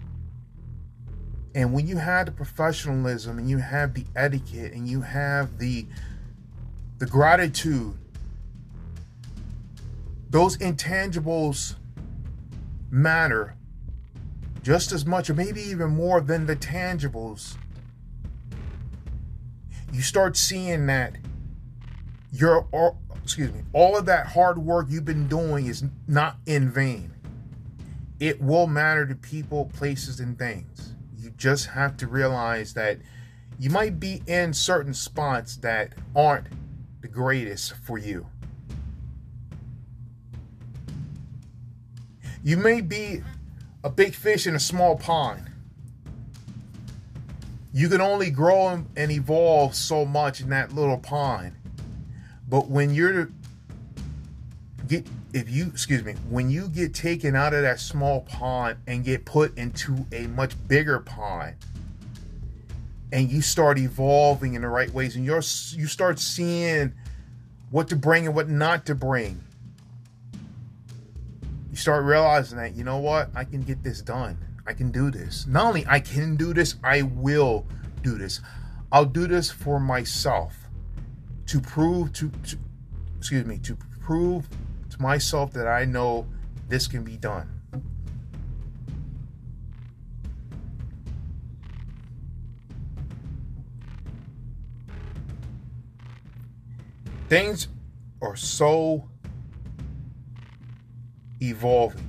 And 1.54 1.72
when 1.72 1.86
you 1.86 1.96
have 1.96 2.26
the 2.26 2.32
professionalism 2.32 3.38
and 3.38 3.50
you 3.50 3.58
have 3.58 3.94
the 3.94 4.04
etiquette 4.14 4.72
and 4.72 4.88
you 4.88 5.00
have 5.00 5.58
the 5.58 5.86
the 6.98 7.06
gratitude, 7.06 7.94
those 10.30 10.56
intangibles 10.58 11.74
matter 12.90 13.54
just 14.62 14.92
as 14.92 15.04
much 15.04 15.28
or 15.28 15.34
maybe 15.34 15.60
even 15.60 15.90
more 15.90 16.20
than 16.20 16.46
the 16.46 16.56
tangibles. 16.56 17.56
You 19.92 20.02
start 20.02 20.36
seeing 20.36 20.86
that 20.86 21.16
your 22.32 22.66
excuse 23.22 23.52
me, 23.52 23.62
all 23.72 23.96
of 23.96 24.06
that 24.06 24.26
hard 24.28 24.58
work 24.58 24.86
you've 24.88 25.04
been 25.04 25.26
doing 25.26 25.66
is 25.66 25.84
not 26.06 26.36
in 26.46 26.70
vain 26.70 27.15
it 28.18 28.40
will 28.40 28.66
matter 28.66 29.06
to 29.06 29.14
people, 29.14 29.66
places, 29.66 30.20
and 30.20 30.38
things. 30.38 30.94
You 31.16 31.30
just 31.30 31.66
have 31.66 31.96
to 31.98 32.06
realize 32.06 32.74
that 32.74 32.98
you 33.58 33.70
might 33.70 33.98
be 33.98 34.22
in 34.26 34.52
certain 34.52 34.94
spots 34.94 35.56
that 35.58 35.92
aren't 36.14 36.46
the 37.00 37.08
greatest 37.08 37.74
for 37.76 37.98
you. 37.98 38.26
You 42.42 42.56
may 42.56 42.80
be 42.80 43.22
a 43.82 43.90
big 43.90 44.14
fish 44.14 44.46
in 44.46 44.54
a 44.54 44.60
small 44.60 44.96
pond. 44.96 45.50
You 47.72 47.88
can 47.88 48.00
only 48.00 48.30
grow 48.30 48.84
and 48.96 49.10
evolve 49.10 49.74
so 49.74 50.04
much 50.04 50.40
in 50.40 50.48
that 50.50 50.72
little 50.72 50.98
pond. 50.98 51.56
But 52.48 52.68
when 52.68 52.94
you're 52.94 53.30
get 54.86 55.06
if 55.32 55.50
you 55.50 55.66
excuse 55.66 56.04
me 56.04 56.14
when 56.30 56.50
you 56.50 56.68
get 56.68 56.94
taken 56.94 57.34
out 57.34 57.52
of 57.52 57.62
that 57.62 57.80
small 57.80 58.20
pond 58.22 58.78
and 58.86 59.04
get 59.04 59.24
put 59.24 59.56
into 59.58 60.06
a 60.12 60.26
much 60.28 60.54
bigger 60.68 61.00
pond 61.00 61.54
and 63.12 63.30
you 63.30 63.40
start 63.40 63.78
evolving 63.78 64.54
in 64.54 64.62
the 64.62 64.68
right 64.68 64.90
ways 64.92 65.16
and 65.16 65.24
you're 65.24 65.42
you 65.72 65.86
start 65.86 66.18
seeing 66.18 66.92
what 67.70 67.88
to 67.88 67.96
bring 67.96 68.26
and 68.26 68.34
what 68.34 68.48
not 68.48 68.86
to 68.86 68.94
bring 68.94 69.42
you 71.76 71.80
start 71.80 72.04
realizing 72.04 72.56
that 72.56 72.74
you 72.74 72.84
know 72.84 72.96
what? 72.96 73.28
I 73.34 73.44
can 73.44 73.60
get 73.60 73.82
this 73.82 74.00
done. 74.00 74.38
I 74.66 74.72
can 74.72 74.90
do 74.90 75.10
this. 75.10 75.46
Not 75.46 75.66
only 75.66 75.84
i 75.86 76.00
can 76.00 76.34
do 76.34 76.54
this 76.54 76.76
i 76.82 77.02
will 77.02 77.66
do 78.02 78.16
this. 78.16 78.40
I'll 78.90 79.04
do 79.04 79.26
this 79.26 79.50
for 79.50 79.78
myself 79.78 80.56
to 81.48 81.60
prove 81.60 82.14
to, 82.14 82.30
to 82.30 82.56
excuse 83.18 83.44
me 83.44 83.58
to 83.58 83.76
prove 84.00 84.48
to 84.96 85.02
myself 85.02 85.52
that 85.52 85.66
I 85.66 85.84
know 85.84 86.26
this 86.68 86.86
can 86.86 87.04
be 87.04 87.16
done. 87.16 87.52
Things 97.28 97.68
are 98.22 98.36
so 98.36 99.08
evolving. 101.40 102.08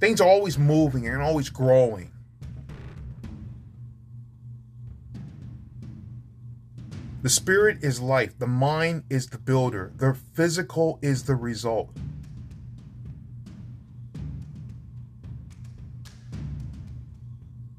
Things 0.00 0.20
are 0.20 0.28
always 0.28 0.58
moving 0.58 1.06
and 1.06 1.22
always 1.22 1.50
growing. 1.50 2.10
The 7.22 7.30
spirit 7.30 7.82
is 7.82 8.00
life, 8.00 8.38
the 8.38 8.46
mind 8.46 9.04
is 9.08 9.28
the 9.28 9.38
builder, 9.38 9.90
the 9.96 10.14
physical 10.14 10.98
is 11.02 11.24
the 11.24 11.34
result. 11.34 11.90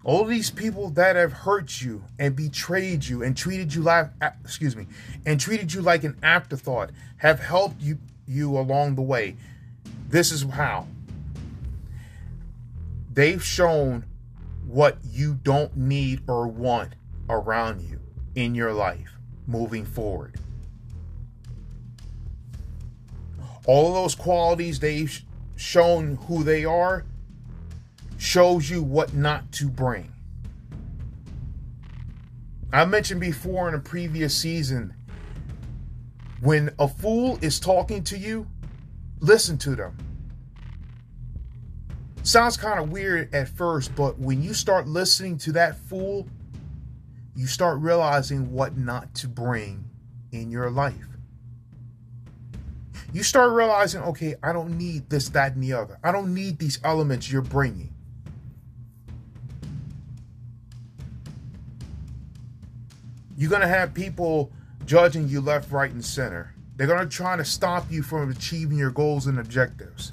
All 0.04 0.24
these 0.24 0.50
people 0.50 0.90
that 0.92 1.16
have 1.16 1.34
hurt 1.34 1.82
you 1.82 2.04
and 2.18 2.36
betrayed 2.36 3.06
you 3.06 3.24
and 3.24 3.36
treated 3.38 3.74
you 3.74 3.84
like 3.84 4.10
excuse 4.44 4.76
me, 4.76 4.88
and 5.26 5.40
treated 5.40 5.74
you 5.74 5.82
like 5.82 6.04
an 6.04 6.18
afterthought 6.24 6.92
have 7.18 7.40
helped 7.40 7.82
you 7.82 8.00
you 8.26 8.58
along 8.58 8.96
the 8.96 9.02
way. 9.02 9.36
This 10.10 10.32
is 10.32 10.44
how. 10.44 10.88
They've 13.14 13.44
shown 13.44 14.06
what 14.66 14.98
you 15.04 15.36
don't 15.36 15.76
need 15.76 16.22
or 16.28 16.48
want 16.48 16.94
around 17.30 17.82
you 17.82 18.00
in 18.36 18.56
your 18.56 18.74
life 18.74 19.17
moving 19.48 19.86
forward. 19.86 20.36
All 23.66 23.88
of 23.88 23.94
those 23.94 24.16
qualities 24.16 24.80
they've 24.80 25.22
shown 25.56 26.16
who 26.28 26.44
they 26.44 26.64
are 26.64 27.06
shows 28.18 28.70
you 28.70 28.82
what 28.84 29.14
not 29.14 29.52
to 29.54 29.68
bring. 29.68 30.12
I 32.72 32.86
mentioned 32.86 33.22
before 33.22 33.70
in 33.70 33.76
a 33.76 33.80
previous 33.80 34.36
season 34.36 34.94
when 36.42 36.70
a 36.80 36.88
fool 36.88 37.40
is 37.42 37.60
talking 37.60 38.04
to 38.06 38.18
you, 38.18 38.48
listen 39.20 39.58
to 39.60 39.76
them. 39.76 39.98
Sounds 42.24 42.58
kind 42.58 42.80
of 42.80 42.92
weird 42.92 43.34
at 43.34 43.48
first, 43.48 43.96
but 43.96 44.20
when 44.20 44.44
you 44.44 44.54
start 44.54 44.88
listening 44.88 45.38
to 45.40 45.54
that 45.54 45.78
fool, 45.78 46.28
you 47.38 47.46
start 47.46 47.80
realizing 47.82 48.52
what 48.52 48.76
not 48.76 49.14
to 49.14 49.28
bring 49.28 49.88
in 50.32 50.50
your 50.50 50.72
life. 50.72 51.08
You 53.14 53.22
start 53.22 53.52
realizing, 53.52 54.02
okay, 54.02 54.34
I 54.42 54.52
don't 54.52 54.76
need 54.76 55.08
this, 55.12 55.30
that, 55.30 55.54
and 55.54 55.62
the 55.62 55.74
other. 55.74 56.00
I 56.04 56.12
don't 56.12 56.34
need 56.34 56.58
these 56.58 56.80
elements 56.84 57.32
you're 57.32 57.44
bringing. 57.44 57.94
You're 63.38 63.52
going 63.52 63.62
to 63.62 63.68
have 63.68 63.94
people 63.94 64.52
judging 64.88 65.28
you 65.28 65.40
left, 65.40 65.72
right, 65.72 65.92
and 65.92 66.04
center. 66.04 66.56
They're 66.76 66.88
going 66.88 67.08
to 67.08 67.16
try 67.16 67.38
to 67.38 67.46
stop 67.46 67.92
you 67.92 68.02
from 68.02 68.32
achieving 68.32 68.80
your 68.80 68.90
goals 68.90 69.28
and 69.28 69.38
objectives. 69.40 70.12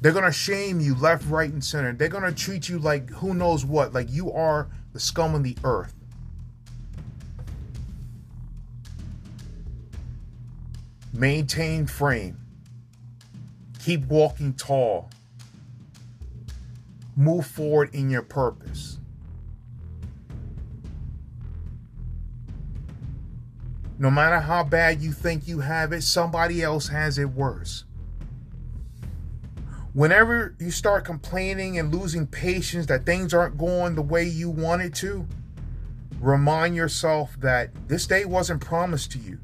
They're 0.00 0.12
going 0.12 0.24
to 0.24 0.32
shame 0.32 0.80
you 0.80 0.96
left, 0.96 1.24
right, 1.28 1.50
and 1.50 1.64
center. 1.64 1.92
They're 1.92 2.08
going 2.08 2.24
to 2.24 2.34
treat 2.34 2.68
you 2.68 2.80
like 2.80 3.08
who 3.10 3.34
knows 3.34 3.64
what, 3.64 3.92
like 3.92 4.10
you 4.10 4.32
are 4.32 4.68
the 4.96 5.00
scum 5.00 5.34
of 5.34 5.42
the 5.42 5.54
earth. 5.62 5.92
Maintain 11.12 11.86
frame. 11.86 12.38
Keep 13.84 14.06
walking 14.06 14.54
tall. 14.54 15.10
Move 17.14 17.46
forward 17.46 17.94
in 17.94 18.08
your 18.08 18.22
purpose. 18.22 18.96
No 23.98 24.10
matter 24.10 24.40
how 24.40 24.64
bad 24.64 25.02
you 25.02 25.12
think 25.12 25.46
you 25.46 25.60
have 25.60 25.92
it, 25.92 26.04
somebody 26.04 26.62
else 26.62 26.88
has 26.88 27.18
it 27.18 27.28
worse. 27.28 27.84
Whenever 29.96 30.54
you 30.58 30.70
start 30.70 31.06
complaining 31.06 31.78
and 31.78 31.90
losing 31.90 32.26
patience 32.26 32.84
that 32.84 33.06
things 33.06 33.32
aren't 33.32 33.56
going 33.56 33.94
the 33.94 34.02
way 34.02 34.24
you 34.24 34.50
wanted 34.50 34.94
to, 34.94 35.26
remind 36.20 36.76
yourself 36.76 37.34
that 37.40 37.70
this 37.88 38.06
day 38.06 38.26
wasn't 38.26 38.60
promised 38.60 39.10
to 39.10 39.18
you. 39.18 39.38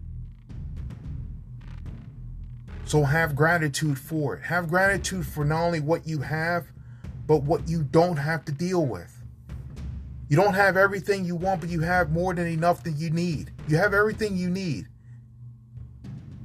So 2.85 3.03
have 3.05 3.35
gratitude 3.35 3.99
for 3.99 4.37
it. 4.37 4.43
Have 4.43 4.69
gratitude 4.69 5.27
for 5.27 5.43
not 5.43 5.65
only 5.65 5.81
what 5.81 6.07
you 6.07 6.19
have, 6.19 6.67
but 7.27 7.45
what 7.45 7.67
you 7.67 7.83
don't 7.83 8.19
have 8.19 8.45
to 8.45 8.53
deal 8.53 8.85
with. 8.85 9.23
You 10.29 10.37
don't 10.37 10.53
have 10.53 10.77
everything 10.77 11.25
you 11.25 11.35
want, 11.35 11.63
but 11.63 11.71
you 11.71 11.81
have 11.81 12.11
more 12.11 12.35
than 12.35 12.47
enough 12.47 12.85
that 12.85 12.97
you 12.97 13.09
need. 13.09 13.53
You 13.69 13.79
have 13.79 13.95
everything 13.95 14.37
you 14.37 14.51
need. 14.51 14.89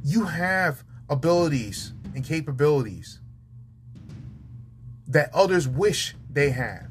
You 0.01 0.23
have 0.23 0.85
abilities 1.09 1.91
and 2.15 2.23
capabilities 2.23 3.19
that 5.07 5.33
others 5.33 5.67
wish 5.67 6.15
they 6.31 6.51
had. 6.51 6.87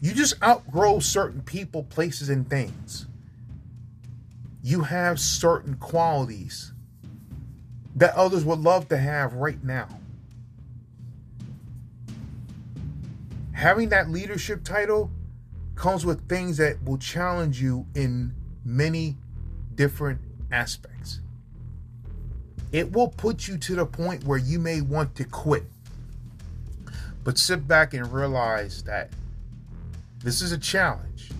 You 0.00 0.12
just 0.12 0.40
outgrow 0.42 0.98
certain 1.00 1.42
people, 1.42 1.84
places, 1.84 2.28
and 2.28 2.48
things. 2.48 3.06
You 4.62 4.82
have 4.82 5.18
certain 5.18 5.76
qualities 5.76 6.72
that 7.96 8.14
others 8.14 8.44
would 8.44 8.58
love 8.58 8.88
to 8.88 8.98
have 8.98 9.32
right 9.34 9.62
now. 9.64 9.88
Having 13.52 13.88
that 13.88 14.10
leadership 14.10 14.64
title 14.64 15.10
comes 15.76 16.04
with 16.04 16.28
things 16.28 16.58
that 16.58 16.82
will 16.84 16.98
challenge 16.98 17.60
you 17.60 17.86
in 17.94 18.34
many 18.64 19.16
different 19.74 20.20
aspects 20.52 21.20
it 22.72 22.92
will 22.92 23.08
put 23.08 23.48
you 23.48 23.56
to 23.58 23.74
the 23.74 23.86
point 23.86 24.24
where 24.24 24.38
you 24.38 24.58
may 24.58 24.80
want 24.80 25.14
to 25.16 25.24
quit. 25.24 25.64
But 27.24 27.38
sit 27.38 27.66
back 27.66 27.94
and 27.94 28.12
realize 28.12 28.82
that 28.84 29.10
this 30.18 30.42
is 30.42 30.52
a 30.52 30.58
challenge. 30.58 31.30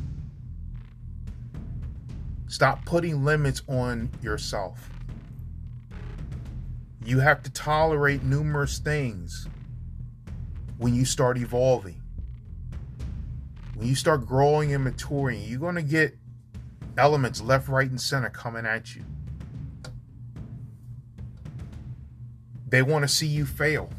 Stop 2.48 2.84
putting 2.84 3.24
limits 3.24 3.62
on 3.68 4.10
yourself. 4.22 4.90
You 7.04 7.20
have 7.20 7.42
to 7.44 7.50
tolerate 7.50 8.22
numerous 8.24 8.78
things 8.78 9.46
when 10.78 10.94
you 10.94 11.04
start 11.04 11.38
evolving. 11.38 12.00
When 13.74 13.86
you 13.86 13.94
start 13.94 14.26
growing 14.26 14.72
and 14.72 14.82
maturing, 14.82 15.42
you're 15.42 15.60
going 15.60 15.74
to 15.74 15.82
get 15.82 16.16
elements 16.96 17.40
left, 17.40 17.68
right, 17.68 17.88
and 17.88 18.00
center 18.00 18.30
coming 18.30 18.66
at 18.66 18.96
you. 18.96 19.04
They 22.66 22.82
want 22.82 23.02
to 23.02 23.08
see 23.08 23.26
you 23.26 23.46
fail 23.46 23.90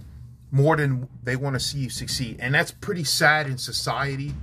more 0.52 0.78
than 0.78 1.08
they 1.24 1.36
want 1.36 1.54
to 1.56 1.60
see 1.60 1.80
you 1.80 1.90
succeed. 1.90 2.38
And 2.40 2.54
that's 2.54 2.72
pretty 2.72 3.04
sad 3.04 3.48
in 3.48 3.58
society. 3.58 4.34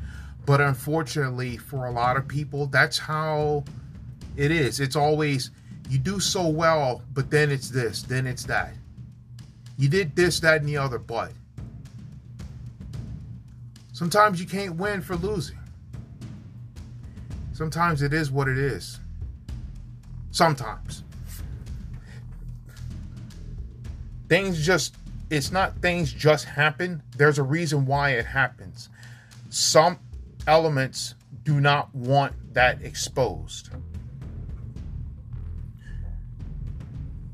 But 0.47 0.61
unfortunately, 0.61 1.57
for 1.57 1.87
a 1.87 1.91
lot 1.91 2.17
of 2.17 2.29
people, 2.29 2.67
that's 2.67 2.99
how 2.99 3.65
it 4.37 4.51
is. 4.51 4.81
It's 4.81 4.97
always 4.97 5.51
you 5.89 5.99
do 5.99 6.21
so 6.21 6.49
well, 6.49 7.03
but 7.13 7.31
then 7.31 7.51
it's 7.51 7.71
this, 7.71 8.03
then 8.03 8.27
it's 8.27 8.45
that. 8.45 8.75
You 9.77 9.89
did 9.89 10.15
this, 10.15 10.41
that, 10.41 10.61
and 10.61 10.69
the 10.69 10.77
other, 10.77 10.99
but 10.99 11.33
sometimes 13.93 14.41
you 14.41 14.47
can't 14.47 14.77
win 14.77 15.03
for 15.03 15.17
losing. 15.17 15.59
Sometimes 17.53 18.03
it 18.03 18.13
is 18.13 18.31
what 18.31 18.49
it 18.49 18.59
is. 18.59 18.99
Sometimes. 20.31 21.04
Things 24.29 24.65
just 24.65 24.97
it's 25.31 25.51
not 25.51 25.81
things 25.81 26.13
just 26.13 26.45
happen. 26.45 27.03
There's 27.17 27.39
a 27.39 27.43
reason 27.43 27.87
why 27.87 28.11
it 28.11 28.27
happens. 28.27 28.89
Some 29.51 29.99
elements 30.47 31.15
do 31.45 31.61
not 31.61 31.95
want 31.95 32.35
that 32.55 32.83
exposed. 32.83 33.71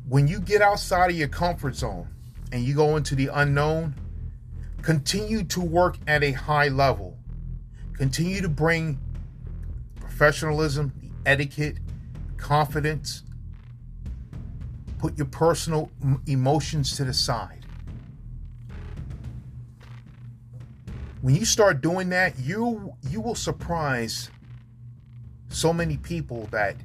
When 0.08 0.26
you 0.26 0.40
get 0.40 0.62
outside 0.62 1.10
of 1.10 1.16
your 1.16 1.28
comfort 1.28 1.76
zone 1.76 2.08
and 2.52 2.64
you 2.64 2.74
go 2.74 2.96
into 2.96 3.14
the 3.14 3.28
unknown 3.32 3.94
continue 4.82 5.44
to 5.44 5.60
work 5.60 5.98
at 6.06 6.22
a 6.22 6.32
high 6.32 6.68
level. 6.68 7.16
Continue 7.94 8.40
to 8.40 8.48
bring 8.48 8.98
professionalism 9.96 10.92
the 11.02 11.30
etiquette 11.30 11.76
confidence 12.36 13.22
Put 15.00 15.16
your 15.16 15.28
personal 15.28 15.90
emotions 16.26 16.94
to 16.98 17.04
the 17.04 17.14
side. 17.14 17.64
When 21.22 21.34
you 21.34 21.46
start 21.46 21.80
doing 21.80 22.10
that, 22.10 22.38
you 22.38 22.92
you 23.08 23.22
will 23.22 23.34
surprise 23.34 24.30
so 25.48 25.72
many 25.72 25.96
people 25.96 26.48
that 26.50 26.76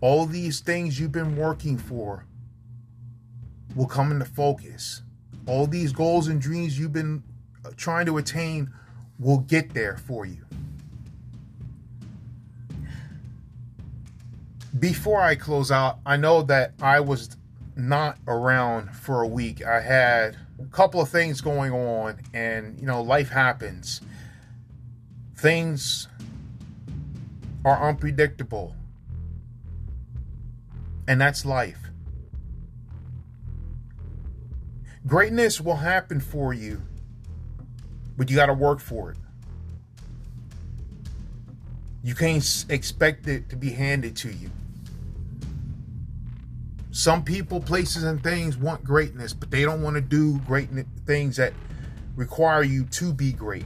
all 0.00 0.24
these 0.24 0.60
things 0.60 0.98
you've 0.98 1.12
been 1.12 1.36
working 1.36 1.76
for 1.76 2.24
will 3.74 3.86
come 3.86 4.10
into 4.10 4.24
focus. 4.24 5.02
All 5.46 5.66
these 5.66 5.92
goals 5.92 6.28
and 6.28 6.40
dreams 6.40 6.78
you've 6.78 6.94
been 6.94 7.22
uh, 7.62 7.72
trying 7.76 8.06
to 8.06 8.16
attain 8.16 8.72
will 9.18 9.40
get 9.40 9.74
there 9.74 9.98
for 9.98 10.24
you. 10.24 10.46
Before 14.78 15.20
I 15.20 15.36
close 15.36 15.70
out, 15.70 15.98
I 16.04 16.16
know 16.16 16.42
that 16.42 16.72
I 16.80 17.00
was 17.00 17.36
not 17.76 18.18
around 18.26 18.94
for 18.94 19.22
a 19.22 19.26
week. 19.26 19.64
I 19.64 19.80
had 19.80 20.36
a 20.60 20.66
couple 20.66 21.00
of 21.00 21.08
things 21.08 21.40
going 21.40 21.72
on, 21.72 22.20
and 22.32 22.78
you 22.80 22.86
know, 22.86 23.02
life 23.02 23.28
happens. 23.28 24.00
Things 25.36 26.08
are 27.64 27.88
unpredictable, 27.88 28.74
and 31.06 31.20
that's 31.20 31.44
life. 31.44 31.78
Greatness 35.06 35.60
will 35.60 35.76
happen 35.76 36.18
for 36.18 36.54
you, 36.54 36.82
but 38.16 38.30
you 38.30 38.36
got 38.36 38.46
to 38.46 38.54
work 38.54 38.80
for 38.80 39.10
it. 39.10 39.18
You 42.02 42.14
can't 42.14 42.64
expect 42.68 43.28
it 43.28 43.48
to 43.50 43.56
be 43.56 43.70
handed 43.70 44.16
to 44.16 44.32
you. 44.32 44.50
Some 46.94 47.24
people, 47.24 47.58
places, 47.60 48.04
and 48.04 48.22
things 48.22 48.56
want 48.56 48.84
greatness, 48.84 49.32
but 49.32 49.50
they 49.50 49.62
don't 49.62 49.82
want 49.82 49.96
to 49.96 50.00
do 50.00 50.38
great 50.46 50.68
things 51.06 51.38
that 51.38 51.52
require 52.14 52.62
you 52.62 52.84
to 52.84 53.12
be 53.12 53.32
great. 53.32 53.64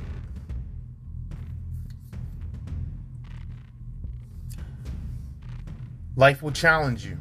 Life 6.17 6.43
will 6.43 6.53
challenge 6.53 7.05
you. 7.05 7.19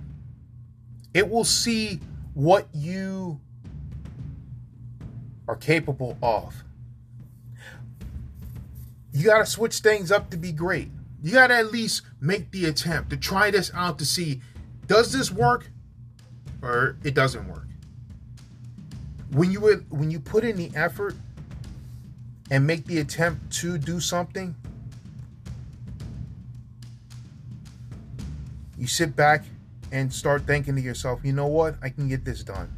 It 1.13 1.29
will 1.29 1.43
see 1.43 1.99
what 2.33 2.69
you 2.73 3.41
are 5.45 5.57
capable 5.57 6.17
of. 6.23 6.63
You 9.11 9.25
got 9.25 9.39
to 9.39 9.45
switch 9.45 9.79
things 9.79 10.09
up 10.09 10.29
to 10.29 10.37
be 10.37 10.53
great. 10.53 10.89
You 11.21 11.33
got 11.33 11.47
to 11.47 11.55
at 11.55 11.73
least 11.73 12.03
make 12.21 12.51
the 12.51 12.63
attempt 12.63 13.09
to 13.09 13.17
try 13.17 13.51
this 13.51 13.71
out 13.73 13.99
to 13.99 14.05
see 14.05 14.41
does 14.87 15.11
this 15.11 15.29
work? 15.29 15.69
Or 16.61 16.97
it 17.03 17.13
doesn't 17.13 17.47
work. 17.47 17.67
When 19.31 19.51
you 19.51 19.59
would, 19.61 19.85
when 19.91 20.09
you 20.09 20.19
put 20.19 20.43
in 20.43 20.57
the 20.57 20.71
effort 20.75 21.15
and 22.49 22.65
make 22.65 22.85
the 22.85 22.99
attempt 22.99 23.51
to 23.57 23.77
do 23.77 23.99
something, 23.99 24.55
you 28.77 28.87
sit 28.87 29.15
back 29.15 29.43
and 29.91 30.13
start 30.13 30.45
thinking 30.45 30.75
to 30.75 30.81
yourself, 30.81 31.19
you 31.23 31.33
know 31.33 31.47
what? 31.47 31.75
I 31.81 31.89
can 31.89 32.07
get 32.07 32.25
this 32.25 32.43
done. 32.43 32.73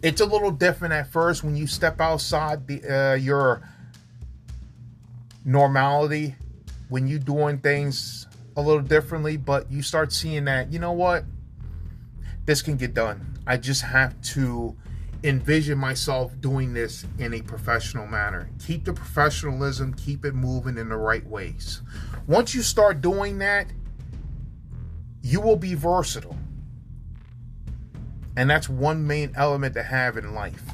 It's 0.00 0.20
a 0.20 0.26
little 0.26 0.52
different 0.52 0.94
at 0.94 1.10
first 1.10 1.42
when 1.42 1.56
you 1.56 1.66
step 1.66 2.00
outside 2.00 2.66
the 2.68 3.12
uh, 3.12 3.14
your 3.14 3.68
normality 5.44 6.36
when 6.88 7.08
you 7.08 7.18
doing 7.18 7.58
things 7.58 8.26
a 8.58 8.60
little 8.60 8.82
differently, 8.82 9.36
but 9.36 9.70
you 9.70 9.82
start 9.82 10.12
seeing 10.12 10.46
that, 10.46 10.72
you 10.72 10.80
know 10.80 10.90
what? 10.90 11.24
This 12.44 12.60
can 12.60 12.76
get 12.76 12.92
done. 12.92 13.38
I 13.46 13.56
just 13.56 13.82
have 13.82 14.20
to 14.32 14.76
envision 15.22 15.78
myself 15.78 16.32
doing 16.40 16.74
this 16.74 17.06
in 17.18 17.34
a 17.34 17.40
professional 17.40 18.08
manner. 18.08 18.50
Keep 18.66 18.84
the 18.84 18.92
professionalism, 18.92 19.94
keep 19.94 20.24
it 20.24 20.34
moving 20.34 20.76
in 20.76 20.88
the 20.88 20.96
right 20.96 21.24
ways. 21.24 21.82
Once 22.26 22.52
you 22.52 22.62
start 22.62 23.00
doing 23.00 23.38
that, 23.38 23.68
you 25.22 25.40
will 25.40 25.56
be 25.56 25.74
versatile. 25.74 26.36
And 28.36 28.50
that's 28.50 28.68
one 28.68 29.06
main 29.06 29.32
element 29.36 29.74
to 29.74 29.84
have 29.84 30.16
in 30.16 30.34
life. 30.34 30.64